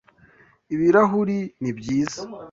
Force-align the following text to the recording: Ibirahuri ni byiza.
Ibirahuri 0.73 1.37
ni 1.61 1.71
byiza. 1.77 2.19